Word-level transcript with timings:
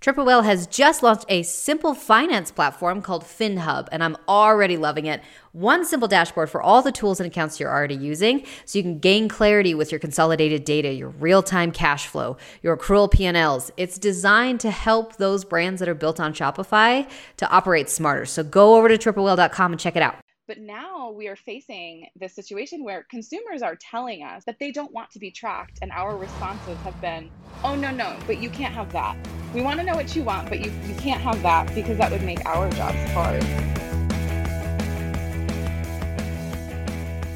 Triple 0.00 0.24
Whale 0.24 0.40
has 0.40 0.66
just 0.66 1.02
launched 1.02 1.26
a 1.28 1.42
simple 1.42 1.92
finance 1.92 2.50
platform 2.50 3.02
called 3.02 3.22
FinHub, 3.22 3.86
and 3.92 4.02
I'm 4.02 4.16
already 4.26 4.78
loving 4.78 5.04
it. 5.04 5.20
One 5.52 5.84
simple 5.84 6.08
dashboard 6.08 6.48
for 6.48 6.62
all 6.62 6.80
the 6.80 6.90
tools 6.90 7.20
and 7.20 7.26
accounts 7.26 7.60
you're 7.60 7.68
already 7.70 7.96
using, 7.96 8.46
so 8.64 8.78
you 8.78 8.82
can 8.82 8.98
gain 8.98 9.28
clarity 9.28 9.74
with 9.74 9.92
your 9.92 9.98
consolidated 9.98 10.64
data, 10.64 10.90
your 10.90 11.10
real-time 11.10 11.70
cash 11.70 12.06
flow, 12.06 12.38
your 12.62 12.78
accrual 12.78 13.10
P&Ls. 13.10 13.72
It's 13.76 13.98
designed 13.98 14.60
to 14.60 14.70
help 14.70 15.16
those 15.16 15.44
brands 15.44 15.80
that 15.80 15.88
are 15.90 15.94
built 15.94 16.18
on 16.18 16.32
Shopify 16.32 17.06
to 17.36 17.50
operate 17.50 17.90
smarter. 17.90 18.24
So 18.24 18.42
go 18.42 18.76
over 18.76 18.88
to 18.88 18.96
triplewhale.com 18.96 19.72
and 19.72 19.78
check 19.78 19.96
it 19.96 20.02
out. 20.02 20.14
But 20.46 20.60
now 20.60 21.10
we 21.10 21.28
are 21.28 21.36
facing 21.36 22.06
this 22.16 22.34
situation 22.34 22.84
where 22.84 23.04
consumers 23.10 23.60
are 23.60 23.76
telling 23.76 24.22
us 24.22 24.44
that 24.46 24.58
they 24.58 24.72
don't 24.72 24.94
want 24.94 25.10
to 25.10 25.18
be 25.18 25.30
tracked, 25.30 25.78
and 25.82 25.92
our 25.92 26.16
responses 26.16 26.78
have 26.78 26.98
been, 27.02 27.30
oh, 27.62 27.76
no, 27.76 27.90
no, 27.90 28.16
but 28.26 28.40
you 28.40 28.48
can't 28.48 28.72
have 28.72 28.90
that. 28.92 29.14
We 29.52 29.62
want 29.62 29.80
to 29.80 29.86
know 29.86 29.96
what 29.96 30.14
you 30.14 30.22
want, 30.22 30.48
but 30.48 30.60
you, 30.60 30.70
you 30.86 30.94
can't 30.94 31.20
have 31.20 31.42
that 31.42 31.74
because 31.74 31.98
that 31.98 32.12
would 32.12 32.22
make 32.22 32.46
our 32.46 32.70
jobs 32.70 33.10
hard. 33.10 33.42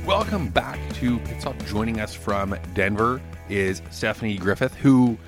Welcome 0.06 0.48
back 0.48 0.78
to 0.94 1.18
Pitstop. 1.18 1.66
Joining 1.66 1.98
us 1.98 2.14
from 2.14 2.56
Denver 2.72 3.20
is 3.48 3.82
Stephanie 3.90 4.36
Griffith, 4.36 4.74
who 4.76 5.18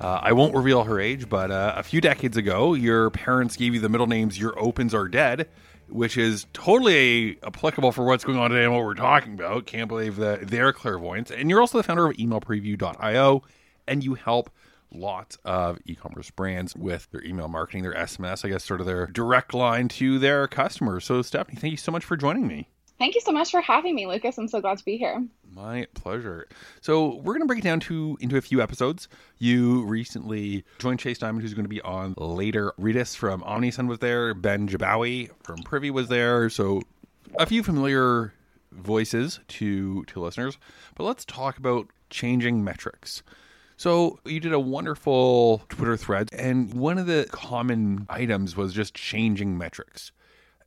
uh, 0.00 0.20
I 0.22 0.32
won't 0.32 0.54
reveal 0.54 0.82
her 0.84 0.98
age, 0.98 1.28
but 1.28 1.50
uh, 1.50 1.74
a 1.76 1.82
few 1.82 2.00
decades 2.00 2.38
ago, 2.38 2.72
your 2.72 3.10
parents 3.10 3.56
gave 3.56 3.74
you 3.74 3.80
the 3.80 3.90
middle 3.90 4.06
names 4.06 4.38
Your 4.38 4.58
Opens 4.58 4.94
Are 4.94 5.08
Dead 5.08 5.46
which 5.90 6.16
is 6.16 6.46
totally 6.52 7.36
applicable 7.42 7.90
for 7.92 8.04
what's 8.04 8.24
going 8.24 8.38
on 8.38 8.50
today 8.50 8.64
and 8.64 8.72
what 8.72 8.84
we're 8.84 8.94
talking 8.94 9.34
about. 9.34 9.66
Can't 9.66 9.88
believe 9.88 10.16
that 10.16 10.48
they're 10.48 10.72
clairvoyance. 10.72 11.30
And 11.30 11.50
you're 11.50 11.60
also 11.60 11.78
the 11.78 11.84
founder 11.84 12.06
of 12.06 12.16
emailpreview.io, 12.16 13.42
and 13.88 14.04
you 14.04 14.14
help 14.14 14.50
lots 14.92 15.38
of 15.44 15.78
e-commerce 15.86 16.30
brands 16.30 16.74
with 16.76 17.10
their 17.10 17.24
email 17.24 17.48
marketing, 17.48 17.82
their 17.82 17.94
SMS, 17.94 18.44
I 18.44 18.48
guess 18.48 18.64
sort 18.64 18.80
of 18.80 18.86
their 18.86 19.06
direct 19.06 19.54
line 19.54 19.88
to 19.88 20.18
their 20.18 20.46
customers. 20.48 21.04
So 21.04 21.22
Stephanie, 21.22 21.58
thank 21.58 21.72
you 21.72 21.76
so 21.76 21.92
much 21.92 22.04
for 22.04 22.16
joining 22.16 22.46
me. 22.46 22.68
Thank 22.98 23.14
you 23.14 23.22
so 23.22 23.32
much 23.32 23.50
for 23.50 23.62
having 23.62 23.94
me, 23.94 24.06
Lucas. 24.06 24.36
I'm 24.36 24.46
so 24.46 24.60
glad 24.60 24.76
to 24.76 24.84
be 24.84 24.98
here. 24.98 25.24
My 25.50 25.86
pleasure. 25.94 26.46
So 26.82 27.16
we're 27.16 27.32
going 27.32 27.40
to 27.40 27.46
break 27.46 27.60
it 27.60 27.64
down 27.64 27.80
to 27.80 28.18
into 28.20 28.36
a 28.36 28.42
few 28.42 28.60
episodes. 28.60 29.08
You 29.38 29.86
recently 29.86 30.64
joined 30.78 31.00
Chase 31.00 31.16
Diamond, 31.16 31.40
who's 31.40 31.54
going 31.54 31.64
to 31.64 31.70
be 31.70 31.80
on 31.80 32.12
later. 32.18 32.74
Rytis 32.78 33.16
from 33.16 33.40
Omnisend 33.40 33.88
was 33.88 34.00
there. 34.00 34.34
Ben 34.34 34.68
Jabbawy 34.68 35.30
from 35.42 35.62
Privy 35.62 35.90
was 35.90 36.08
there. 36.08 36.50
So 36.50 36.82
a 37.38 37.46
few 37.46 37.62
familiar 37.62 38.34
voices 38.70 39.40
to 39.48 40.04
to 40.04 40.20
listeners. 40.20 40.58
But 40.94 41.04
let's 41.04 41.24
talk 41.24 41.56
about 41.56 41.88
changing 42.10 42.62
metrics. 42.62 43.22
So 43.80 44.18
you 44.26 44.40
did 44.40 44.52
a 44.52 44.60
wonderful 44.60 45.62
Twitter 45.70 45.96
thread, 45.96 46.28
and 46.34 46.74
one 46.74 46.98
of 46.98 47.06
the 47.06 47.26
common 47.30 48.04
items 48.10 48.54
was 48.54 48.74
just 48.74 48.92
changing 48.92 49.56
metrics. 49.56 50.12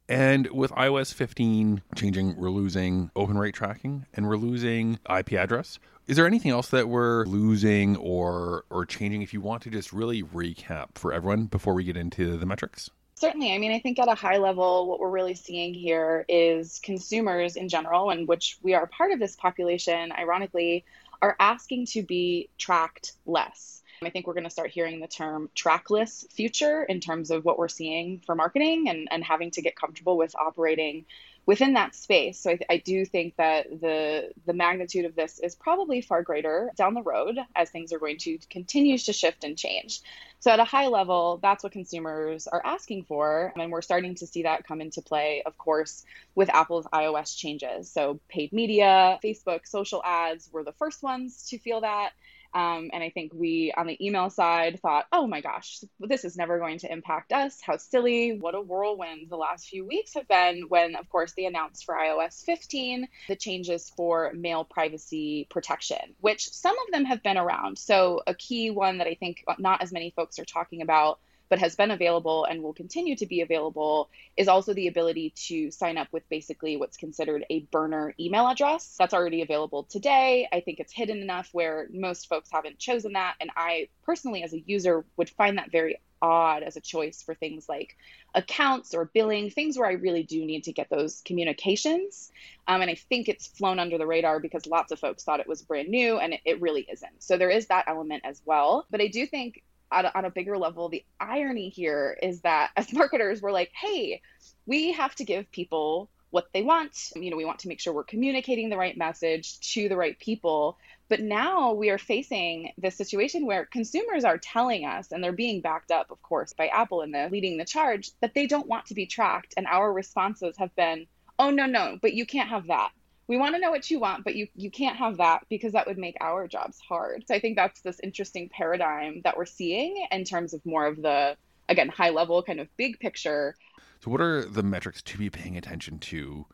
And 0.09 0.47
with 0.47 0.72
iOS 0.72 1.14
15 1.14 1.83
changing, 1.95 2.36
we're 2.36 2.50
losing 2.50 3.11
open 3.16 3.38
rate 3.38 3.53
tracking 3.53 4.08
and 4.16 4.28
we're 4.28 4.38
losing 4.38 4.97
IP 5.16 5.33
address. 5.33 5.78
Is 6.08 6.17
there 6.17 6.25
anything 6.25 6.50
else 6.50 6.70
that 6.70 6.89
we're 6.89 7.25
losing 7.25 7.97
or 7.97 8.66
or 8.72 8.83
changing 8.83 9.22
if 9.22 9.31
you 9.31 9.42
want 9.42 9.61
to 9.61 9.70
just 9.70 9.94
really 9.94 10.23
recap 10.23 10.95
for 10.95 11.14
everyone 11.14 11.45
before 11.45 11.75
we 11.75 11.83
get 11.83 11.95
into 11.95 12.36
the 12.38 12.48
metrics? 12.48 12.89
Certainly. 13.14 13.53
I 13.53 13.59
mean, 13.59 13.72
I 13.72 13.80
think 13.80 14.00
at 14.00 14.08
a 14.08 14.16
high 14.16 14.38
level, 14.38 14.89
what 14.89 15.00
we're 15.00 15.11
really 15.11 15.36
seeing 15.36 15.75
here 15.75 16.25
is 16.27 16.80
consumers 16.83 17.58
in 17.58 17.70
general, 17.70 18.09
and 18.09 18.27
which 18.27 18.58
we 18.64 18.73
are 18.73 18.88
part 18.88 19.11
of 19.11 19.20
this 19.20 19.36
population, 19.36 20.11
ironically, 20.11 20.83
are 21.24 21.38
asking 21.40 21.86
to 21.86 22.04
be 22.04 22.50
tracked 22.58 23.14
less. 23.26 23.82
I 24.04 24.10
think 24.10 24.28
we're 24.28 24.34
going 24.34 24.44
to 24.44 24.50
start 24.50 24.72
hearing 24.72 25.00
the 25.00 25.08
term 25.08 25.50
trackless 25.56 26.26
future 26.30 26.84
in 26.84 27.00
terms 27.00 27.32
of 27.32 27.46
what 27.46 27.58
we're 27.58 27.70
seeing 27.70 28.22
for 28.26 28.36
marketing 28.36 28.90
and, 28.90 29.08
and 29.10 29.24
having 29.24 29.50
to 29.52 29.62
get 29.62 29.78
comfortable 29.78 30.18
with 30.18 30.36
operating 30.36 31.06
within 31.45 31.73
that 31.73 31.94
space. 31.95 32.39
So 32.39 32.52
I, 32.52 32.59
I, 32.69 32.77
do 32.77 33.05
think 33.05 33.36
that 33.36 33.70
the 33.70 34.31
the 34.45 34.54
magnitude 34.54 35.05
of 35.05 35.15
this 35.15 35.39
is 35.39 35.55
probably 35.55 36.02
far 36.02 36.23
greater 36.23 36.71
down 36.76 36.93
the 36.93 37.02
road 37.02 37.37
as 37.55 37.70
things 37.70 37.92
are 37.92 37.99
going 37.99 38.17
to 38.20 38.37
continue 38.49 38.98
to 38.98 39.14
shift 39.14 39.43
and 39.43 39.58
change. 39.58 40.02
So 40.39 40.52
at 40.52 40.59
a 40.59 40.65
high 40.65 40.87
level, 40.87 41.39
that's 41.42 41.64
what 41.64 41.71
consumers 41.71 42.48
are 42.48 42.61
asking 42.65 43.05
for, 43.05 43.53
and 43.55 43.71
we're 43.71 43.82
starting 43.82 44.15
to 44.15 44.27
see 44.27 44.43
that 44.43 44.67
come 44.67 44.82
into 44.82 45.02
play, 45.02 45.42
of 45.45 45.58
course, 45.58 46.03
with 46.36 46.49
Apple's 46.49 46.86
iOS 46.87 47.37
changes. 47.37 47.89
So 47.89 48.20
paid 48.27 48.52
media, 48.52 49.20
Facebook, 49.23 49.65
social 49.65 50.02
ads 50.03 50.49
were 50.52 50.64
the 50.64 50.73
first 50.73 51.02
ones 51.02 51.48
to 51.49 51.58
feel 51.58 51.82
that. 51.82 52.11
Um, 52.53 52.91
and 52.93 53.03
I 53.03 53.09
think 53.09 53.33
we, 53.33 53.73
on 53.75 53.87
the 53.87 54.05
email 54.05 54.30
side, 54.30 54.80
thought, 54.81 55.08
oh 55.11 55.25
my 55.25 55.41
gosh, 55.41 55.80
this 55.99 56.23
is 56.23 56.37
never 56.37 56.59
going 56.59 56.77
to 56.80 56.91
impact 56.91 57.33
us. 57.33 57.59
How 57.61 57.77
silly. 57.77 58.37
What 58.37 58.55
a 58.55 58.61
whirlwind 58.61 59.30
the 59.30 59.37
last 59.37 59.67
few 59.67 59.86
weeks 59.86 60.14
have 60.14 60.27
been 60.27 60.64
when, 60.69 60.95
of 60.95 61.09
course, 61.09 61.33
they 61.36 61.45
announced 61.45 61.86
for 61.86 61.95
iOS 61.95 62.43
15 62.43 63.08
the 63.27 63.36
changes 63.36 63.91
for 63.95 64.31
mail 64.33 64.64
privacy 64.64 65.47
protection, 65.49 66.15
which 66.21 66.49
some 66.49 66.75
of 66.86 66.91
them 66.91 67.05
have 67.05 67.23
been 67.23 67.37
around. 67.37 67.77
So, 67.77 68.21
a 68.27 68.36
key 68.36 68.70
one 68.70 68.99
that 68.99 69.08
I 69.08 69.15
think 69.15 69.43
not 69.58 69.81
as 69.81 69.91
many 69.91 70.11
folks 70.11 70.37
are 70.37 70.45
talking 70.45 70.81
about 70.81 71.20
but 71.53 71.59
has 71.59 71.75
been 71.75 71.91
available 71.91 72.45
and 72.45 72.64
will 72.64 72.73
continue 72.73 73.15
to 73.15 73.27
be 73.27 73.41
available 73.41 74.09
is 74.36 74.47
also 74.47 74.73
the 74.73 74.87
ability 74.87 75.31
to 75.36 75.69
sign 75.69 75.99
up 75.99 76.08
with 76.11 76.27
basically 76.27 76.77
what's 76.77 76.97
considered 76.97 77.45
a 77.52 77.59
burner 77.71 78.15
email 78.19 78.47
address. 78.47 78.95
That's 78.97 79.14
already 79.14 79.43
available 79.43 79.83
today. 79.83 80.47
I 80.52 80.61
think 80.61 80.80
it's 80.80 80.91
hidden 80.91 81.19
enough 81.19 81.49
where 81.52 81.87
most 81.93 82.27
folks 82.27 82.49
haven't 82.52 82.80
chosen 82.80 83.14
that. 83.14 83.36
And 83.39 83.52
I 83.55 83.89
personally, 84.03 84.41
as 84.41 84.53
a 84.53 84.61
user, 84.61 85.05
would 85.15 85.30
find 85.30 85.59
that 85.59 85.71
very 85.71 86.02
odd 86.23 86.64
as 86.64 86.75
a 86.75 86.81
choice 86.81 87.21
for 87.21 87.36
things 87.36 87.70
like 87.70 87.97
accounts 88.33 88.95
or 88.95 89.11
billing, 89.14 89.52
things 89.52 89.77
where 89.77 89.87
I 89.87 89.93
really 89.93 90.23
do 90.23 90.43
need 90.43 90.64
to 90.64 90.73
get 90.73 90.89
those 90.89 91.21
communications. 91.23 92.31
Um, 92.67 92.81
and 92.81 92.89
I 92.89 92.95
think 92.95 93.30
it's 93.30 93.45
flown 93.45 93.77
under 93.77 93.99
the 93.99 94.08
radar 94.08 94.39
because 94.39 94.65
lots 94.65 94.91
of 94.91 94.97
folks 94.97 95.23
thought 95.23 95.39
it 95.39 95.47
was 95.47 95.61
brand 95.61 95.89
new 95.89 96.17
and 96.17 96.33
it, 96.33 96.39
it 96.45 96.61
really 96.61 96.87
isn't. 96.91 97.21
So 97.21 97.37
there 97.37 97.52
is 97.52 97.67
that 97.67 97.85
element 97.87 98.23
as 98.25 98.41
well. 98.43 98.87
But 98.89 99.02
I 99.02 99.08
do 99.08 99.27
think 99.27 99.61
on 99.93 100.05
a, 100.05 100.11
on 100.15 100.26
a 100.26 100.30
bigger 100.30 100.58
level, 100.58 100.89
the 100.89 101.04
irony 101.20 101.70
here 101.70 102.17
is 102.21 102.42
that 102.42 102.71
as 102.76 102.92
marketers, 102.93 103.42
we're 103.42 103.52
like, 103.52 103.71
hey, 103.73 104.21
we 104.65 104.93
have 104.93 105.15
to 105.15 105.26
give 105.26 105.52
people 105.52 106.09
what 106.30 106.48
they 106.52 106.64
want. 106.64 107.11
You 107.15 107.30
know, 107.30 107.37
we 107.37 107.45
want 107.45 107.59
to 107.59 107.67
make 107.67 107.80
sure 107.80 107.93
we're 107.93 108.03
communicating 108.03 108.70
the 108.70 108.77
right 108.77 108.98
message 108.98 109.59
to 109.73 109.87
the 109.87 109.95
right 109.95 110.17
people. 110.17 110.77
But 111.08 111.20
now 111.20 111.73
we 111.73 111.92
are 111.92 111.99
facing 111.99 112.71
this 112.77 112.95
situation 112.95 113.45
where 113.45 113.65
consumers 113.65 114.23
are 114.23 114.39
telling 114.39 114.86
us, 114.86 115.11
and 115.11 115.23
they're 115.23 115.32
being 115.32 115.61
backed 115.61 115.92
up, 115.92 116.09
of 116.09 116.21
course, 116.23 116.53
by 116.53 116.67
Apple 116.67 117.02
and 117.02 117.14
the 117.14 117.30
leading 117.32 117.58
the 117.58 117.65
charge, 117.65 118.09
that 118.21 118.33
they 118.33 118.48
don't 118.48 118.67
want 118.67 118.87
to 118.87 118.95
be 118.95 119.05
tracked. 119.05 119.53
And 119.58 119.67
our 119.67 119.93
responses 119.93 120.58
have 120.58 120.76
been, 120.76 121.05
oh, 121.37 121.52
no, 121.52 121.67
no, 121.67 121.99
but 122.02 122.14
you 122.14 122.26
can't 122.26 122.49
have 122.49 122.67
that 122.67 122.92
we 123.28 123.38
want 123.38 123.56
to 123.56 123.61
know 123.61 123.72
what 123.72 123.89
you 123.89 124.00
want 124.00 124.23
but 124.23 124.36
you 124.36 124.48
you 124.56 124.70
can't 124.70 124.98
have 124.98 125.17
that 125.17 125.45
because 125.50 125.73
that 125.73 125.88
would 125.88 125.98
make 125.98 126.17
our 126.22 126.48
jobs 126.48 126.80
hard. 126.80 127.23
So 127.28 127.36
i 127.36 127.39
think 127.39 127.56
that's 127.56 127.82
this 127.82 128.00
interesting 128.01 128.50
paradigm 128.50 129.22
that 129.24 129.38
we're 129.38 129.45
seeing 129.45 130.06
in 130.12 130.24
terms 130.24 130.54
of 130.54 130.66
more 130.66 130.86
of 130.86 131.01
the 131.01 131.36
again 131.69 131.89
high 131.89 132.10
level 132.10 132.44
kind 132.44 132.60
of 132.60 132.68
big 132.78 133.00
picture. 133.00 133.56
So 134.04 134.12
what 134.12 134.22
are 134.22 134.44
the 134.45 134.63
metrics 134.63 135.01
to 135.04 135.18
be 135.18 135.30
paying 135.30 135.57
attention 135.57 136.00
to 136.00 136.45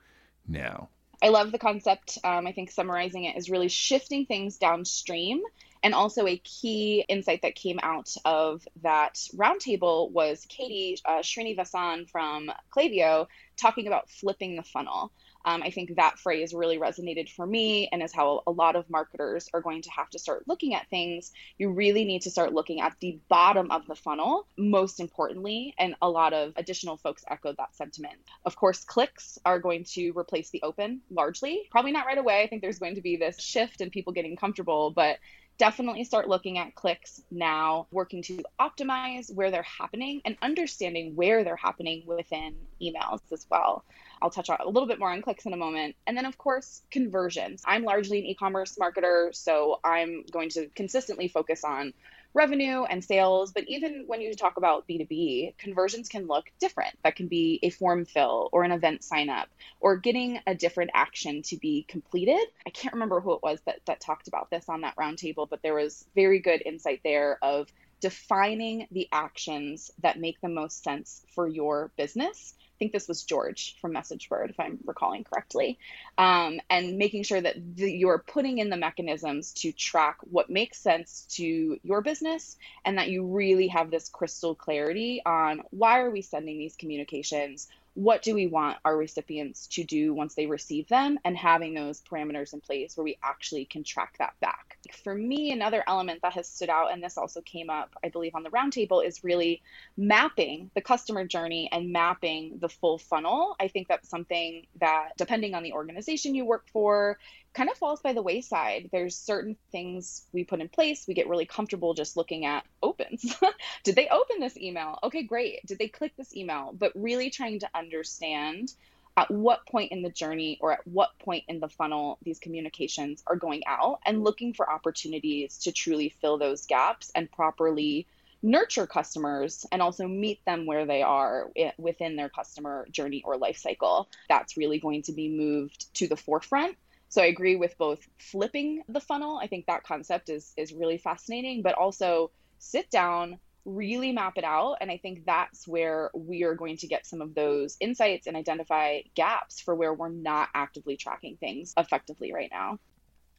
now? 0.47 0.89
I 1.21 1.29
love 1.29 1.51
the 1.51 1.59
concept. 1.59 2.17
Um, 2.23 2.47
i 2.47 2.51
think 2.51 2.71
summarizing 2.71 3.25
it 3.25 3.37
is 3.37 3.49
really 3.49 3.69
shifting 3.69 4.25
things 4.25 4.57
downstream 4.57 5.41
and 5.81 5.93
also 5.93 6.27
a 6.27 6.37
key 6.37 7.05
insight 7.07 7.41
that 7.43 7.55
came 7.55 7.79
out 7.81 8.13
of 8.25 8.67
that 8.81 9.15
roundtable 9.35 10.11
was 10.11 10.45
katie 10.49 10.97
uh, 11.05 11.19
srinivasan 11.19 12.09
from 12.09 12.51
Klaviyo 12.75 13.27
talking 13.57 13.87
about 13.87 14.09
flipping 14.09 14.55
the 14.55 14.63
funnel 14.63 15.11
um, 15.45 15.63
I 15.63 15.71
think 15.71 15.95
that 15.95 16.19
phrase 16.19 16.53
really 16.53 16.77
resonated 16.77 17.29
for 17.29 17.45
me 17.45 17.89
and 17.91 18.03
is 18.03 18.13
how 18.13 18.43
a 18.45 18.51
lot 18.51 18.75
of 18.75 18.89
marketers 18.89 19.49
are 19.53 19.61
going 19.61 19.81
to 19.83 19.89
have 19.91 20.09
to 20.11 20.19
start 20.19 20.47
looking 20.47 20.73
at 20.73 20.89
things. 20.89 21.31
You 21.57 21.71
really 21.71 22.05
need 22.05 22.23
to 22.23 22.31
start 22.31 22.53
looking 22.53 22.81
at 22.81 22.95
the 22.99 23.19
bottom 23.29 23.71
of 23.71 23.87
the 23.87 23.95
funnel, 23.95 24.47
most 24.57 24.99
importantly, 24.99 25.73
and 25.77 25.95
a 26.01 26.09
lot 26.09 26.33
of 26.33 26.53
additional 26.55 26.97
folks 26.97 27.23
echoed 27.29 27.57
that 27.57 27.75
sentiment. 27.75 28.15
Of 28.45 28.55
course, 28.55 28.83
clicks 28.83 29.39
are 29.45 29.59
going 29.59 29.85
to 29.95 30.11
replace 30.11 30.49
the 30.49 30.61
open 30.63 31.01
largely. 31.09 31.67
Probably 31.71 31.91
not 31.91 32.05
right 32.05 32.17
away. 32.17 32.41
I 32.43 32.47
think 32.47 32.61
there's 32.61 32.79
going 32.79 32.95
to 32.95 33.01
be 33.01 33.15
this 33.15 33.39
shift 33.39 33.81
in 33.81 33.89
people 33.89 34.13
getting 34.13 34.35
comfortable, 34.35 34.91
but 34.91 35.19
definitely 35.59 36.05
start 36.05 36.27
looking 36.27 36.57
at 36.57 36.73
clicks 36.73 37.21
now, 37.29 37.85
working 37.91 38.23
to 38.23 38.41
optimize 38.59 39.31
where 39.33 39.51
they're 39.51 39.61
happening 39.61 40.21
and 40.25 40.37
understanding 40.41 41.15
where 41.15 41.43
they're 41.43 41.57
happening 41.57 42.01
within 42.07 42.55
emails 42.81 43.19
as 43.31 43.45
well. 43.51 43.83
I'll 44.21 44.29
touch 44.29 44.49
on 44.49 44.57
a 44.59 44.69
little 44.69 44.87
bit 44.87 44.99
more 44.99 45.11
on 45.11 45.21
clicks 45.21 45.45
in 45.45 45.53
a 45.53 45.57
moment. 45.57 45.95
And 46.07 46.17
then, 46.17 46.25
of 46.25 46.37
course, 46.37 46.81
conversions. 46.91 47.61
I'm 47.65 47.83
largely 47.83 48.19
an 48.19 48.25
e 48.25 48.35
commerce 48.35 48.77
marketer, 48.79 49.33
so 49.35 49.79
I'm 49.83 50.23
going 50.31 50.49
to 50.49 50.67
consistently 50.75 51.27
focus 51.27 51.63
on 51.63 51.93
revenue 52.33 52.83
and 52.83 53.03
sales. 53.03 53.51
But 53.51 53.65
even 53.67 54.03
when 54.07 54.21
you 54.21 54.33
talk 54.33 54.57
about 54.57 54.87
B2B, 54.87 55.57
conversions 55.57 56.09
can 56.09 56.27
look 56.27 56.45
different. 56.59 56.95
That 57.03 57.15
can 57.15 57.27
be 57.27 57.59
a 57.63 57.69
form 57.69 58.05
fill 58.05 58.49
or 58.51 58.63
an 58.63 58.71
event 58.71 59.03
sign 59.03 59.29
up 59.29 59.49
or 59.79 59.97
getting 59.97 60.39
a 60.45 60.55
different 60.55 60.91
action 60.93 61.41
to 61.43 61.57
be 61.57 61.85
completed. 61.87 62.39
I 62.65 62.69
can't 62.69 62.93
remember 62.93 63.19
who 63.19 63.33
it 63.33 63.43
was 63.43 63.59
that, 63.65 63.79
that 63.85 63.99
talked 63.99 64.27
about 64.27 64.49
this 64.49 64.69
on 64.69 64.81
that 64.81 64.95
roundtable, 64.95 65.49
but 65.49 65.61
there 65.63 65.75
was 65.75 66.05
very 66.15 66.39
good 66.39 66.61
insight 66.65 67.01
there 67.03 67.39
of 67.41 67.71
defining 67.99 68.87
the 68.91 69.09
actions 69.11 69.91
that 70.01 70.19
make 70.19 70.39
the 70.41 70.49
most 70.49 70.83
sense 70.83 71.25
for 71.35 71.47
your 71.47 71.91
business 71.97 72.53
think 72.79 72.93
this 72.93 73.07
was 73.07 73.23
George 73.23 73.75
from 73.79 73.93
MessageBird, 73.93 74.49
if 74.49 74.59
I'm 74.59 74.79
recalling 74.85 75.25
correctly, 75.25 75.77
um, 76.17 76.59
and 76.69 76.97
making 76.97 77.23
sure 77.23 77.39
that 77.39 77.55
the, 77.75 77.91
you're 77.91 78.23
putting 78.25 78.57
in 78.57 78.69
the 78.69 78.77
mechanisms 78.77 79.51
to 79.53 79.71
track 79.71 80.17
what 80.21 80.49
makes 80.49 80.79
sense 80.79 81.27
to 81.31 81.77
your 81.83 82.01
business 82.01 82.57
and 82.85 82.97
that 82.97 83.09
you 83.09 83.25
really 83.25 83.67
have 83.67 83.91
this 83.91 84.09
crystal 84.09 84.55
clarity 84.55 85.21
on 85.25 85.61
why 85.69 85.99
are 85.99 86.09
we 86.09 86.21
sending 86.21 86.57
these 86.57 86.75
communications 86.75 87.67
what 87.93 88.21
do 88.21 88.33
we 88.33 88.47
want 88.47 88.77
our 88.85 88.95
recipients 88.95 89.67
to 89.67 89.83
do 89.83 90.13
once 90.13 90.35
they 90.35 90.45
receive 90.45 90.87
them 90.87 91.19
and 91.25 91.35
having 91.35 91.73
those 91.73 92.01
parameters 92.01 92.53
in 92.53 92.61
place 92.61 92.95
where 92.95 93.03
we 93.03 93.17
actually 93.23 93.65
can 93.65 93.83
track 93.83 94.15
that 94.19 94.33
back. 94.39 94.77
For 95.03 95.13
me, 95.13 95.51
another 95.51 95.83
element 95.87 96.21
that 96.21 96.33
has 96.33 96.47
stood 96.47 96.69
out, 96.69 96.91
and 96.91 97.03
this 97.03 97.17
also 97.17 97.41
came 97.41 97.69
up, 97.69 97.95
I 98.03 98.09
believe, 98.09 98.35
on 98.35 98.43
the 98.43 98.49
roundtable, 98.49 99.05
is 99.05 99.23
really 99.23 99.61
mapping 99.97 100.71
the 100.75 100.81
customer 100.81 101.25
journey 101.25 101.69
and 101.71 101.91
mapping 101.91 102.59
the 102.59 102.69
full 102.69 102.97
funnel. 102.97 103.55
I 103.59 103.67
think 103.67 103.87
that's 103.87 104.09
something 104.09 104.65
that, 104.79 105.09
depending 105.17 105.53
on 105.53 105.63
the 105.63 105.73
organization 105.73 106.35
you 106.35 106.45
work 106.45 106.67
for, 106.71 107.17
kind 107.53 107.69
of 107.69 107.77
falls 107.77 108.01
by 108.01 108.13
the 108.13 108.21
wayside. 108.21 108.89
There's 108.91 109.15
certain 109.15 109.57
things 109.71 110.25
we 110.31 110.43
put 110.43 110.61
in 110.61 110.69
place. 110.69 111.05
We 111.07 111.13
get 111.13 111.27
really 111.27 111.45
comfortable 111.45 111.93
just 111.93 112.15
looking 112.15 112.45
at 112.45 112.65
opens. 112.81 113.35
Did 113.83 113.95
they 113.95 114.07
open 114.07 114.39
this 114.39 114.57
email? 114.57 114.99
Okay, 115.03 115.23
great. 115.23 115.65
Did 115.65 115.79
they 115.79 115.87
click 115.87 116.13
this 116.17 116.35
email? 116.35 116.73
But 116.77 116.91
really 116.95 117.29
trying 117.29 117.59
to 117.59 117.69
understand 117.73 118.73
at 119.17 119.31
what 119.31 119.65
point 119.65 119.91
in 119.91 120.01
the 120.01 120.09
journey 120.09 120.57
or 120.61 120.71
at 120.71 120.87
what 120.87 121.17
point 121.19 121.43
in 121.47 121.59
the 121.59 121.67
funnel 121.67 122.17
these 122.23 122.39
communications 122.39 123.23
are 123.27 123.35
going 123.35 123.63
out 123.67 123.99
and 124.05 124.23
looking 124.23 124.53
for 124.53 124.69
opportunities 124.69 125.57
to 125.57 125.71
truly 125.71 126.13
fill 126.21 126.37
those 126.37 126.65
gaps 126.67 127.11
and 127.15 127.29
properly 127.31 128.07
nurture 128.41 128.87
customers 128.87 129.65
and 129.73 129.81
also 129.81 130.07
meet 130.07 130.39
them 130.45 130.65
where 130.65 130.85
they 130.85 131.01
are 131.01 131.49
within 131.77 132.15
their 132.15 132.29
customer 132.29 132.87
journey 132.89 133.21
or 133.25 133.35
life 133.35 133.57
cycle. 133.57 134.07
That's 134.29 134.55
really 134.55 134.79
going 134.79 135.01
to 135.03 135.11
be 135.11 135.27
moved 135.27 135.93
to 135.95 136.07
the 136.07 136.15
forefront 136.15 136.77
so 137.09 137.23
I 137.23 137.25
agree 137.25 137.55
with 137.55 137.77
both 137.77 138.07
flipping 138.19 138.83
the 138.87 138.99
funnel. 138.99 139.37
I 139.37 139.47
think 139.47 139.65
that 139.65 139.83
concept 139.83 140.29
is 140.29 140.53
is 140.55 140.73
really 140.73 140.99
fascinating, 140.99 141.63
but 141.63 141.73
also 141.73 142.31
sit 142.59 142.89
down, 142.91 143.39
really 143.65 144.11
map 144.11 144.33
it 144.37 144.43
out, 144.43 144.77
and 144.79 144.91
I 144.91 144.97
think 144.97 145.25
that's 145.25 145.67
where 145.67 146.11
we 146.13 146.43
are 146.43 146.53
going 146.53 146.77
to 146.77 146.87
get 146.87 147.07
some 147.07 147.21
of 147.21 147.33
those 147.33 147.77
insights 147.79 148.27
and 148.27 148.37
identify 148.37 149.01
gaps 149.15 149.59
for 149.59 149.75
where 149.75 149.93
we're 149.93 150.09
not 150.09 150.49
actively 150.53 150.97
tracking 150.97 151.37
things 151.37 151.73
effectively 151.77 152.31
right 152.31 152.49
now. 152.51 152.77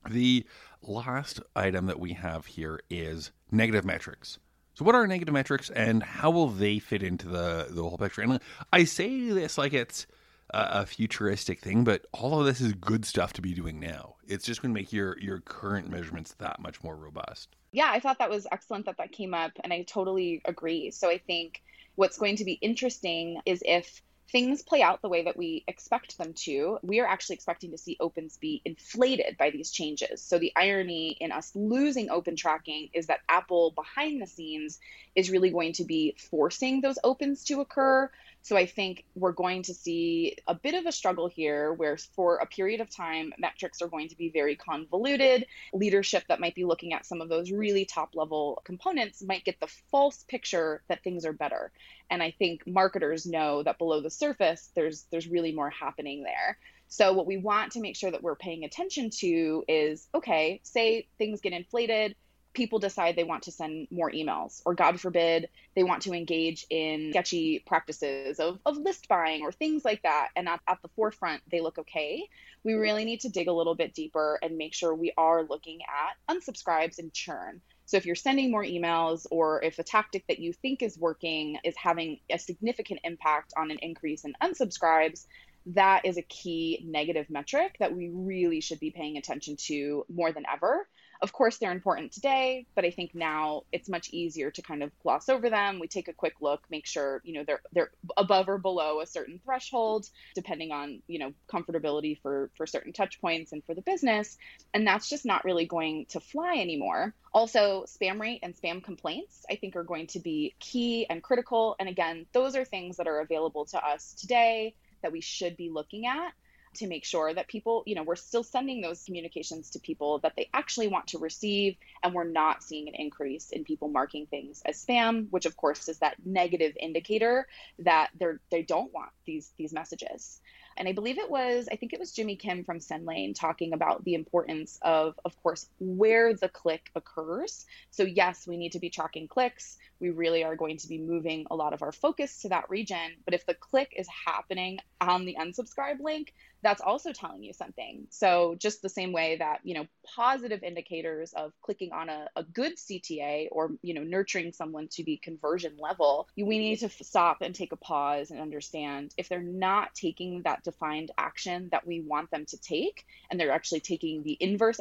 The 0.09 0.45
last 0.83 1.41
item 1.55 1.87
that 1.87 2.01
we 2.01 2.15
have 2.15 2.47
here 2.47 2.81
is 2.91 3.31
negative 3.53 3.85
metrics. 3.85 4.39
So, 4.75 4.85
what 4.85 4.95
are 4.95 5.07
negative 5.07 5.35
metrics, 5.35 5.71
and 5.71 6.03
how 6.03 6.31
will 6.31 6.49
they 6.49 6.79
fit 6.81 7.03
into 7.03 7.29
the 7.29 7.67
the 7.71 7.83
whole 7.83 7.99
picture? 7.99 8.23
And 8.23 8.41
I 8.73 8.85
say 8.85 9.29
this 9.29 9.59
like 9.59 9.75
it's 9.75 10.07
a, 10.53 10.87
futuristic 10.87 11.61
thing, 11.61 11.85
but 11.85 12.07
all 12.13 12.41
of 12.41 12.47
this 12.47 12.61
is 12.61 12.73
good 12.75 13.05
stuff 13.05 13.33
to 13.35 13.43
be 13.43 13.55
doing 13.55 13.79
now. 13.79 14.17
It's 14.27 14.45
just 14.45 14.63
going 14.63 14.75
to 14.75 14.81
make 14.81 14.93
your 14.93 15.19
your 15.19 15.41
current 15.41 15.91
measurements 15.91 16.35
that 16.39 16.61
much 16.61 16.83
more 16.83 16.97
robust. 16.97 17.57
Yeah, 17.73 17.91
I 17.91 18.01
thought 18.01 18.19
that 18.19 18.31
was 18.31 18.47
excellent 18.51 18.87
that 18.87 18.97
that 18.99 19.13
came 19.13 19.35
up, 19.35 19.53
and 19.63 19.73
I 19.73 19.83
totally 19.83 20.43
agree. 20.45 20.91
So 20.91 21.09
I 21.09 21.19
think 21.19 21.63
what's 21.95 22.19
going 22.19 22.37
to 22.37 22.45
be 22.45 22.55
interesting 22.55 23.41
is 23.47 23.63
if 23.65 24.03
things 24.33 24.63
play 24.63 24.83
out 24.83 25.03
the 25.03 25.09
way 25.09 25.25
that 25.25 25.37
we 25.37 25.65
expect 25.67 26.17
them 26.19 26.33
to, 26.33 26.79
we 26.83 27.01
are 27.01 27.07
actually 27.07 27.35
expecting 27.35 27.71
to 27.73 27.79
see 27.79 27.97
opens 28.01 28.37
be 28.37 28.63
inflated 28.65 29.37
by 29.37 29.51
these 29.51 29.71
changes. 29.71 30.23
So 30.23 30.39
the 30.39 30.53
irony 30.57 31.17
in 31.21 31.33
us 31.33 31.51
losing 31.55 32.11
open 32.11 32.37
tracking 32.37 32.91
is 32.93 33.07
that 33.07 33.21
Apple 33.29 33.73
behind 33.73 34.23
the 34.23 34.27
scenes 34.27 34.79
is 35.15 35.31
really 35.31 35.51
going 35.51 35.73
to 35.75 35.85
be 35.85 36.17
forcing 36.31 36.81
those 36.81 36.99
opens 37.03 37.45
to 37.45 37.61
occur 37.61 38.11
so 38.43 38.57
I 38.57 38.67
think 38.67 39.05
we're 39.15 39.33
going 39.33 39.63
to 39.65 39.75
see 39.75 40.37
a 40.47 40.55
bit 40.55 40.75
of 40.75 40.87
a 40.87 40.93
struggle 40.93 41.29
here 41.29 41.73
where 41.75 41.99
for 41.99 42.37
a 42.37 42.47
period 42.47 42.81
of 42.81 42.89
time, 42.89 43.33
metrics 43.39 43.83
are 43.83 43.89
going 43.89 44.09
to 44.09 44.17
be 44.17 44.31
very 44.31 44.57
convoluted. 44.57 45.47
Leadership 45.75 46.25
that 46.29 46.41
might 46.41 46.55
be 46.55 46.65
looking 46.65 46.95
at 46.95 47.05
some 47.05 47.21
of 47.21 47.29
those 47.29 47.51
really 47.51 47.85
top 47.85 48.15
level 48.15 48.63
components 48.65 49.23
might 49.23 49.45
get 49.45 49.61
the 49.61 49.67
false 49.91 50.25
picture 50.27 50.83
that 50.89 51.05
things 51.05 51.27
are 51.27 51.35
better. 51.35 51.71
And 52.11 52.23
I 52.23 52.33
think 52.33 52.67
marketers 52.67 53.25
know 53.27 53.63
that 53.63 53.79
below 53.79 54.01
the 54.01 54.11
surface, 54.11 54.71
there's 54.75 55.07
there's 55.11 55.29
really 55.29 55.53
more 55.53 55.71
happening 55.71 56.23
there. 56.23 56.59
So 56.89 57.13
what 57.13 57.27
we 57.27 57.37
want 57.37 57.73
to 57.73 57.81
make 57.81 57.97
sure 57.97 58.11
that 58.11 58.23
we're 58.23 58.35
paying 58.35 58.65
attention 58.65 59.11
to 59.21 59.65
is 59.69 60.09
okay, 60.15 60.61
say 60.65 61.07
things 61.19 61.41
get 61.41 61.53
inflated, 61.53 62.17
people 62.53 62.79
decide 62.79 63.15
they 63.15 63.25
want 63.25 63.45
to 63.45 63.53
send 63.53 63.87
more 63.91 64.11
emails, 64.11 64.61
or 64.65 64.75
God 64.75 65.01
forbid, 65.01 65.49
they 65.77 65.85
want 65.85 66.03
to 66.03 66.13
engage 66.13 66.67
in 66.69 67.11
sketchy 67.13 67.63
practices 67.65 68.41
of, 68.41 68.59
of 68.67 68.77
list 68.77 69.09
buying 69.09 69.43
or 69.43 69.53
things 69.53 69.85
like 69.85 70.03
that, 70.03 70.29
and 70.35 70.49
at, 70.49 70.61
at 70.67 70.79
the 70.83 70.89
forefront, 70.89 71.43
they 71.51 71.61
look 71.61 71.79
okay, 71.79 72.29
we 72.65 72.75
really 72.75 73.05
need 73.05 73.21
to 73.21 73.29
dig 73.29 73.49
a 73.49 73.53
little 73.53 73.75
bit 73.75 73.95
deeper 73.95 74.39
and 74.43 74.57
make 74.57 74.75
sure 74.75 74.95
we 74.95 75.13
are 75.17 75.45
looking 75.45 75.79
at 75.83 76.35
unsubscribes 76.35 76.99
and 76.99 77.13
churn. 77.13 77.61
So 77.91 77.97
if 77.97 78.07
you're 78.07 78.15
sending 78.15 78.53
more 78.53 78.63
emails 78.63 79.27
or 79.33 79.65
if 79.65 79.81
a 79.81 79.83
tactic 79.83 80.25
that 80.29 80.39
you 80.39 80.53
think 80.53 80.81
is 80.81 80.97
working 80.97 81.59
is 81.65 81.75
having 81.77 82.21
a 82.31 82.39
significant 82.39 83.01
impact 83.03 83.53
on 83.57 83.73
an 83.73 83.79
increase 83.83 84.25
in 84.25 84.33
unsubscribes, 84.41 85.27
that 85.67 86.05
is 86.05 86.17
a 86.17 86.23
key 86.23 86.87
negative 86.87 87.29
metric 87.31 87.75
that 87.81 87.93
we 87.93 88.09
really 88.15 88.61
should 88.61 88.79
be 88.79 88.93
paying 88.93 89.17
attention 89.17 89.57
to 89.67 90.05
more 90.09 90.31
than 90.31 90.45
ever 90.47 90.87
of 91.23 91.33
course, 91.33 91.59
they're 91.59 91.73
important 91.73 92.13
today, 92.13 92.67
but 92.75 92.85
I 92.85 92.91
think 92.91 93.15
now 93.15 93.65
it's 93.73 93.89
much 93.89 94.09
easier 94.11 94.51
to 94.51 94.63
kind 94.63 94.83
of 94.83 94.91
gloss 95.03 95.29
over 95.29 95.51
them. 95.51 95.79
We 95.79 95.87
take 95.87 96.09
a 96.09 96.15
quick 96.15 96.35
look, 96.41 96.63
make 96.71 96.87
sure 96.87 97.21
you 97.25 97.35
know 97.35 97.45
they're 97.45 97.61
they're 97.73 97.91
above 98.17 98.49
or 98.49 98.59
below 98.59 99.01
a 99.01 99.07
certain 99.07 99.39
threshold, 99.45 100.09
depending 100.35 100.73
on 100.73 101.03
you 101.09 101.19
know 101.19 101.33
comfortability 101.49 102.21
for 102.23 102.51
for 102.57 102.67
certain 102.67 102.93
touch 102.93 103.21
points 103.21 103.53
and 103.53 103.63
for 103.65 103.75
the 103.75 103.83
business, 103.83 104.39
and 104.73 104.87
that's 104.87 105.11
just 105.11 105.27
not 105.27 105.45
really 105.45 105.67
going 105.67 106.07
to 106.11 106.21
fly 106.21 106.57
anymore. 106.57 107.15
Also, 107.35 107.85
spam 107.87 108.19
rate 108.19 108.41
and 108.43 108.57
spam 108.57 108.83
complaints, 108.83 109.45
I 109.51 109.57
think, 109.57 109.77
are 109.77 109.85
going 109.85 110.07
to 110.09 110.21
be 110.21 110.55
key 110.59 111.07
and 111.09 111.23
critical. 111.23 111.77
And 111.79 111.89
again, 111.89 112.27
those 112.33 112.57
are 112.57 112.65
things 112.65 112.97
that 112.97 113.07
are 113.07 113.21
available 113.21 113.67
to 113.67 113.85
us 113.85 114.15
today 114.15 114.75
that 115.03 115.13
we 115.13 115.21
should 115.21 115.57
be 115.57 115.71
looking 115.71 116.07
at 116.07 116.33
to 116.75 116.87
make 116.87 117.05
sure 117.05 117.33
that 117.33 117.49
people, 117.49 117.83
you 117.87 117.95
know, 117.95 118.03
we're 118.03 118.17
still 118.17 118.43
sending 118.43 118.81
those 118.81 119.05
communications 119.05 119.71
to 119.71 119.81
people 119.81 120.19
that 120.21 120.35
they 120.37 120.49
actually 120.55 120.89
want 120.89 121.09
to 121.09 121.19
receive, 121.19 121.77
and 122.03 122.15
we're 122.15 122.25
not 122.25 122.63
seeing 122.63 122.89
an 122.89 122.95
increase 122.95 123.51
in 123.51 123.65
people 123.65 123.89
marking 123.89 124.27
things 124.27 124.63
as 124.65 124.85
spam, 124.85 125.27
which 125.31 125.47
of 125.47 125.57
course 125.57 125.89
is 125.89 125.99
that 125.99 126.17
negative 126.25 126.77
indicator 126.79 127.47
that 127.81 128.11
they're 128.19 128.41
they 128.51 128.63
don't 128.63 128.93
want 128.93 129.11
these 129.25 129.53
these 129.59 129.73
messages. 129.73 130.41
And 130.77 130.89
I 130.89 130.93
believe 130.93 131.19
it 131.19 131.31
was, 131.31 131.69
I 131.71 131.77
think 131.77 131.93
it 131.93 132.01
was 132.01 132.13
Jimmy 132.13 132.37
Kim 132.37 132.65
from 132.65 132.79
SendLane 132.79 133.35
talking 133.35 133.75
about 133.75 134.05
the 134.05 134.15
importance 134.15 134.79
of, 134.81 135.19
of 135.25 135.37
course, 135.43 135.69
where 135.79 136.33
the 136.33 136.49
click 136.49 136.91
occurs. 136.95 137.67
So, 137.91 138.05
yes, 138.05 138.47
we 138.47 138.57
need 138.57 138.73
to 138.73 138.79
be 138.79 138.89
tracking 138.89 139.29
clicks. 139.29 139.77
We 139.99 140.11
really 140.11 140.45
are 140.45 140.57
going 140.57 140.79
to 140.79 140.89
be 140.89 140.99
moving 140.99 141.47
a 141.51 141.57
lot 141.57 141.75
of 141.75 141.83
our 141.83 141.93
focus 141.93 142.43
to 142.43 142.49
that 142.51 142.71
region. 142.71 143.17
But 143.25 143.35
if 143.35 143.45
the 143.45 143.55
click 143.55 143.93
is 143.97 144.09
happening 144.25 144.79
on 145.01 145.27
the 145.27 145.37
unsubscribe 145.39 146.01
link, 146.01 146.33
that's 146.63 146.81
also 146.81 147.13
telling 147.13 147.43
you 147.43 147.53
something. 147.53 148.07
So 148.11 148.55
just 148.59 148.83
the 148.83 148.89
same 148.89 149.13
way 149.13 149.37
that, 149.39 149.61
you 149.65 149.75
know, 149.75 149.87
positive 150.15 150.63
indicators 150.63 151.33
of 151.33 151.53
clicking 151.63 151.93
on 151.93 152.09
a, 152.09 152.29
a 152.37 152.43
good 152.43 152.77
CTA 152.77 153.49
or, 153.51 153.73
you 153.83 153.95
know, 153.95 154.03
nurturing 154.03 154.53
someone 154.53 154.89
to 154.93 155.05
be 155.05 155.17
conversion 155.17 155.77
level, 155.79 156.29
we 156.37 156.59
need 156.59 156.81
to 156.81 156.89
stop 156.89 157.39
and 157.41 157.55
take 157.55 157.73
a 157.73 157.77
pause 157.77 158.31
and 158.31 158.41
understand 158.41 159.15
if 159.17 159.29
they're 159.29 159.41
not 159.41 159.95
taking 159.95 160.43
that 160.43 160.63
defined 160.63 161.11
action 161.17 161.69
that 161.73 161.87
we 161.87 162.01
want 162.01 162.31
them 162.31 162.45
to 162.47 162.59
take, 162.59 163.07
and 163.31 163.39
they're 163.39 163.53
actually 163.53 163.81
taking 163.81 164.23
the 164.23 164.37
inverse 164.41 164.79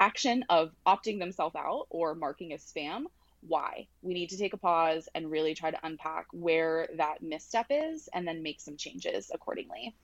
action 0.00 0.44
of 0.48 0.72
opting 0.86 1.18
themselves 1.18 1.54
out 1.56 1.86
or 1.90 2.14
marking 2.14 2.52
as 2.52 2.64
spam, 2.64 3.04
why. 3.46 3.86
We 4.02 4.14
need 4.14 4.30
to 4.30 4.38
take 4.38 4.52
a 4.52 4.58
pause 4.58 5.08
and 5.14 5.30
really 5.30 5.54
try 5.54 5.70
to 5.70 5.78
unpack 5.82 6.26
where 6.32 6.88
that 6.96 7.22
misstep 7.22 7.66
is 7.70 8.08
and 8.12 8.26
then 8.26 8.42
make 8.42 8.60
some 8.60 8.76
changes 8.76 9.30
accordingly. 9.32 9.94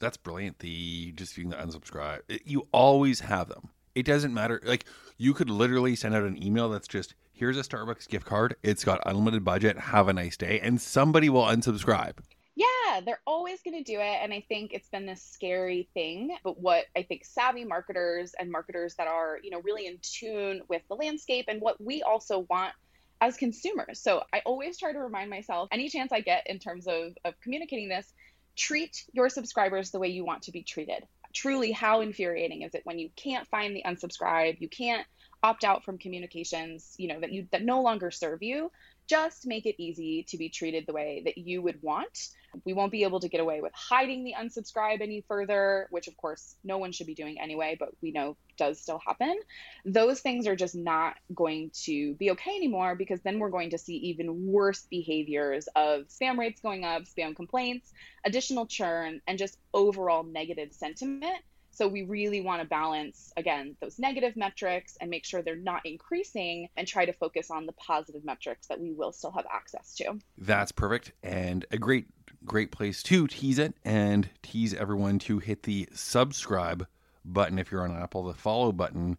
That's 0.00 0.16
brilliant. 0.16 0.58
The 0.58 1.12
just 1.12 1.36
being 1.36 1.50
the 1.50 1.56
unsubscribe. 1.56 2.20
You 2.44 2.66
always 2.72 3.20
have 3.20 3.48
them. 3.48 3.68
It 3.94 4.06
doesn't 4.06 4.34
matter. 4.34 4.60
Like 4.64 4.86
you 5.16 5.34
could 5.34 5.50
literally 5.50 5.94
send 5.94 6.14
out 6.14 6.24
an 6.24 6.42
email 6.42 6.68
that's 6.70 6.88
just 6.88 7.14
here's 7.32 7.56
a 7.56 7.62
Starbucks 7.62 8.08
gift 8.08 8.26
card. 8.26 8.56
It's 8.62 8.84
got 8.84 9.00
unlimited 9.06 9.44
budget. 9.44 9.78
Have 9.78 10.08
a 10.08 10.12
nice 10.12 10.36
day, 10.36 10.60
and 10.60 10.80
somebody 10.80 11.28
will 11.28 11.44
unsubscribe. 11.44 12.16
Yeah, 12.56 13.00
they're 13.00 13.20
always 13.26 13.62
going 13.62 13.82
to 13.82 13.90
do 13.90 14.00
it. 14.00 14.18
And 14.22 14.34
I 14.34 14.44
think 14.48 14.72
it's 14.72 14.88
been 14.88 15.06
this 15.06 15.22
scary 15.22 15.88
thing. 15.94 16.36
But 16.44 16.60
what 16.60 16.84
I 16.94 17.02
think 17.02 17.24
savvy 17.24 17.64
marketers 17.64 18.34
and 18.38 18.50
marketers 18.50 18.94
that 18.96 19.06
are, 19.06 19.38
you 19.42 19.50
know, 19.50 19.62
really 19.62 19.86
in 19.86 19.98
tune 20.02 20.62
with 20.68 20.82
the 20.88 20.94
landscape 20.96 21.46
and 21.48 21.60
what 21.62 21.82
we 21.82 22.02
also 22.02 22.40
want 22.50 22.74
as 23.22 23.36
consumers. 23.36 24.00
So 24.00 24.22
I 24.32 24.42
always 24.44 24.78
try 24.78 24.92
to 24.92 24.98
remind 24.98 25.30
myself 25.30 25.68
any 25.72 25.88
chance 25.88 26.12
I 26.12 26.20
get 26.20 26.46
in 26.46 26.58
terms 26.58 26.86
of, 26.86 27.12
of 27.24 27.34
communicating 27.40 27.88
this 27.88 28.12
treat 28.56 29.04
your 29.12 29.28
subscribers 29.28 29.90
the 29.90 29.98
way 29.98 30.08
you 30.08 30.24
want 30.24 30.42
to 30.42 30.52
be 30.52 30.62
treated. 30.62 31.06
Truly, 31.32 31.72
how 31.72 32.00
infuriating 32.00 32.62
is 32.62 32.74
it 32.74 32.82
when 32.84 32.98
you 32.98 33.10
can't 33.16 33.48
find 33.48 33.74
the 33.74 33.84
unsubscribe, 33.86 34.60
you 34.60 34.68
can't 34.68 35.06
opt 35.42 35.64
out 35.64 35.84
from 35.84 35.98
communications, 35.98 36.94
you 36.98 37.08
know, 37.08 37.20
that 37.20 37.32
you 37.32 37.46
that 37.52 37.64
no 37.64 37.82
longer 37.82 38.10
serve 38.10 38.42
you. 38.42 38.70
Just 39.06 39.46
make 39.46 39.66
it 39.66 39.76
easy 39.78 40.24
to 40.28 40.36
be 40.36 40.48
treated 40.48 40.84
the 40.86 40.92
way 40.92 41.22
that 41.24 41.38
you 41.38 41.62
would 41.62 41.82
want. 41.82 42.28
We 42.64 42.72
won't 42.72 42.92
be 42.92 43.04
able 43.04 43.20
to 43.20 43.28
get 43.28 43.40
away 43.40 43.60
with 43.60 43.72
hiding 43.74 44.24
the 44.24 44.34
unsubscribe 44.38 45.00
any 45.00 45.24
further, 45.28 45.86
which 45.90 46.08
of 46.08 46.16
course 46.16 46.56
no 46.64 46.78
one 46.78 46.92
should 46.92 47.06
be 47.06 47.14
doing 47.14 47.40
anyway, 47.40 47.76
but 47.78 47.90
we 48.02 48.12
know 48.12 48.36
does 48.56 48.80
still 48.80 49.00
happen. 49.06 49.38
Those 49.84 50.20
things 50.20 50.46
are 50.46 50.56
just 50.56 50.74
not 50.74 51.16
going 51.34 51.70
to 51.84 52.14
be 52.14 52.32
okay 52.32 52.54
anymore 52.56 52.94
because 52.94 53.20
then 53.22 53.38
we're 53.38 53.50
going 53.50 53.70
to 53.70 53.78
see 53.78 53.96
even 53.96 54.46
worse 54.46 54.86
behaviors 54.90 55.68
of 55.74 56.08
spam 56.08 56.38
rates 56.38 56.60
going 56.60 56.84
up, 56.84 57.04
spam 57.04 57.34
complaints, 57.34 57.92
additional 58.24 58.66
churn, 58.66 59.22
and 59.26 59.38
just 59.38 59.58
overall 59.72 60.22
negative 60.22 60.72
sentiment 60.72 61.42
so 61.80 61.88
we 61.88 62.02
really 62.02 62.42
want 62.42 62.60
to 62.60 62.68
balance, 62.68 63.32
again, 63.38 63.74
those 63.80 63.98
negative 63.98 64.36
metrics 64.36 64.98
and 65.00 65.08
make 65.08 65.24
sure 65.24 65.40
they're 65.40 65.56
not 65.56 65.80
increasing 65.86 66.68
and 66.76 66.86
try 66.86 67.06
to 67.06 67.12
focus 67.14 67.50
on 67.50 67.64
the 67.64 67.72
positive 67.72 68.22
metrics 68.22 68.66
that 68.66 68.78
we 68.78 68.92
will 68.92 69.12
still 69.12 69.30
have 69.30 69.46
access 69.50 69.94
to. 69.94 70.18
That's 70.36 70.72
perfect. 70.72 71.12
And 71.22 71.64
a 71.70 71.78
great, 71.78 72.04
great 72.44 72.70
place 72.70 73.02
to 73.04 73.26
tease 73.26 73.58
it 73.58 73.72
and 73.82 74.28
tease 74.42 74.74
everyone 74.74 75.20
to 75.20 75.38
hit 75.38 75.62
the 75.62 75.88
subscribe 75.94 76.86
button 77.24 77.58
if 77.58 77.72
you're 77.72 77.88
on 77.88 77.96
Apple, 77.96 78.24
the 78.24 78.34
follow 78.34 78.72
button 78.72 79.16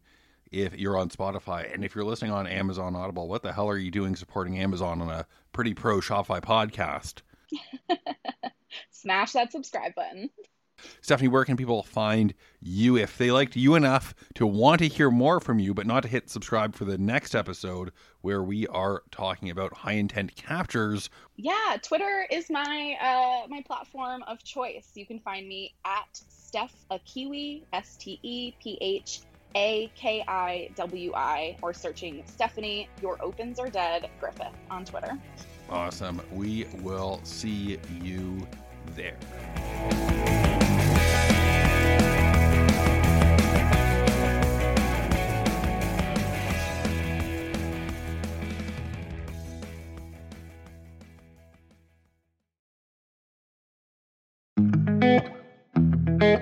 if 0.52 0.78
you're 0.78 1.00
on 1.00 1.10
Spotify. 1.10 1.74
And 1.74 1.84
if 1.84 1.96
you're 1.96 2.06
listening 2.06 2.32
on 2.32 2.46
Amazon 2.46 2.96
Audible, 2.96 3.28
what 3.28 3.42
the 3.42 3.54
hell 3.54 3.70
are 3.72 3.78
you 3.78 3.90
doing 3.90 4.16
supporting 4.16 4.60
Amazon 4.60 5.02
on 5.02 5.10
a 5.10 5.26
pretty 5.52 5.74
pro 5.74 5.98
Shopify 6.00 6.40
podcast? 6.40 7.22
Smash 8.92 9.32
that 9.32 9.52
subscribe 9.52 9.96
button. 9.96 10.30
Stephanie, 11.02 11.28
where 11.28 11.46
can 11.46 11.58
people 11.58 11.84
find 11.84 12.34
you 12.62 12.98
if 12.98 13.18
they 13.18 13.32
liked 13.32 13.56
you 13.56 13.76
enough 13.76 14.14
to 14.36 14.46
want 14.46 14.80
to 14.80 14.88
hear 14.88 15.10
more 15.10 15.40
from 15.40 15.60
you, 15.60 15.74
but 15.74 15.86
not 15.88 16.04
to 16.04 16.10
hit 16.10 16.30
subscribe 16.30 16.76
for 16.76 16.86
the 16.86 16.98
next 16.98 17.36
episode 17.36 17.92
where 18.22 18.44
we 18.44 18.68
are 18.68 19.04
talking 19.12 19.50
about 19.50 19.74
high 19.74 19.94
intent 19.94 20.36
captures? 20.36 21.10
Yeah, 21.38 21.78
Twitter 21.82 22.26
is 22.30 22.50
my 22.50 22.96
uh, 23.02 23.48
my 23.48 23.62
platform 23.62 24.24
of 24.28 24.44
choice. 24.44 24.92
You 24.96 25.06
can 25.06 25.20
find 25.20 25.48
me 25.48 25.74
at 25.86 26.22
Steph 26.30 26.76
Akiwi, 26.92 27.64
S 27.74 27.96
T 27.98 28.20
E 28.22 28.54
P 28.62 28.78
H 28.82 29.22
A 29.56 29.92
K 29.96 30.24
I 30.28 30.70
W 30.76 31.14
I, 31.16 31.58
or 31.62 31.74
searching 31.74 32.24
Stephanie, 32.26 32.90
Your 33.02 33.22
Opens 33.24 33.60
Are 33.60 33.70
Dead 33.70 34.10
Griffith 34.20 34.54
on 34.70 34.86
Twitter. 34.86 35.18
Awesome. 35.70 36.22
We 36.34 36.68
will 36.82 37.22
see 37.24 37.80
you 38.04 38.46
there. 38.96 39.18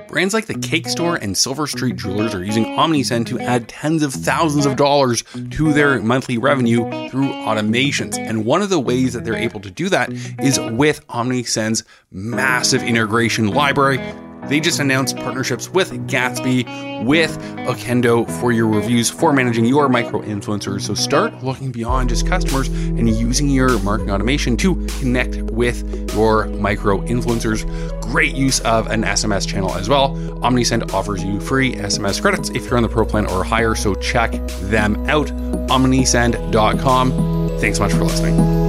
Brands 0.09 0.33
like 0.33 0.47
the 0.47 0.57
Cake 0.57 0.87
Store 0.87 1.17
and 1.17 1.37
Silver 1.37 1.67
Street 1.67 1.95
Jewelers 1.95 2.33
are 2.33 2.43
using 2.43 2.65
OmniSend 2.65 3.27
to 3.27 3.39
add 3.39 3.69
tens 3.69 4.01
of 4.01 4.11
thousands 4.11 4.65
of 4.65 4.75
dollars 4.75 5.23
to 5.51 5.71
their 5.71 6.01
monthly 6.01 6.39
revenue 6.39 7.09
through 7.09 7.27
automations. 7.27 8.17
And 8.17 8.43
one 8.43 8.63
of 8.63 8.69
the 8.69 8.79
ways 8.79 9.13
that 9.13 9.23
they're 9.23 9.35
able 9.35 9.59
to 9.59 9.69
do 9.69 9.87
that 9.89 10.11
is 10.41 10.59
with 10.59 11.05
OmniSend's 11.09 11.83
massive 12.11 12.81
integration 12.81 13.49
library 13.49 13.99
they 14.47 14.59
just 14.59 14.79
announced 14.79 15.15
partnerships 15.17 15.69
with 15.69 15.91
Gatsby, 16.07 17.05
with 17.05 17.37
Okendo 17.67 18.29
for 18.39 18.51
your 18.51 18.67
reviews, 18.67 19.09
for 19.09 19.31
managing 19.33 19.65
your 19.65 19.89
micro 19.89 20.21
influencers. 20.21 20.81
So 20.81 20.93
start 20.93 21.43
looking 21.43 21.71
beyond 21.71 22.09
just 22.09 22.27
customers 22.27 22.67
and 22.67 23.09
using 23.09 23.49
your 23.49 23.79
marketing 23.79 24.11
automation 24.11 24.57
to 24.57 24.75
connect 24.99 25.37
with 25.51 26.13
your 26.13 26.47
micro 26.47 26.99
influencers. 27.01 27.65
Great 28.01 28.35
use 28.35 28.59
of 28.61 28.87
an 28.87 29.03
SMS 29.03 29.47
channel 29.47 29.73
as 29.75 29.87
well. 29.89 30.15
OmniSend 30.41 30.93
offers 30.93 31.23
you 31.23 31.39
free 31.39 31.75
SMS 31.75 32.21
credits 32.21 32.49
if 32.49 32.65
you're 32.65 32.77
on 32.77 32.83
the 32.83 32.89
Pro 32.89 33.05
plan 33.05 33.27
or 33.27 33.43
higher, 33.43 33.75
so 33.75 33.93
check 33.95 34.31
them 34.61 34.95
out. 35.07 35.27
OmniSend.com. 35.67 37.59
Thanks 37.59 37.77
so 37.77 37.83
much 37.83 37.93
for 37.93 38.03
listening. 38.03 38.68